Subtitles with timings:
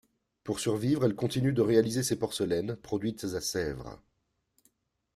[0.43, 4.01] Pour survivre, elle continue de réaliser ses porcelaines, produites à Sèvres.